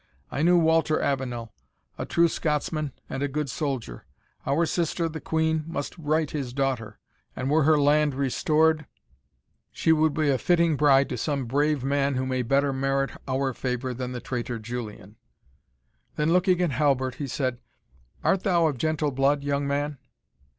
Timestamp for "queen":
5.21-5.63